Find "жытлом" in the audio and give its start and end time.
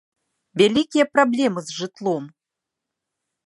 1.81-2.23